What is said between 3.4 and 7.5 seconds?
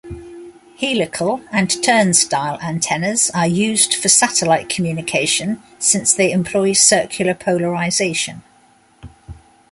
used for satellite communication since they employ circular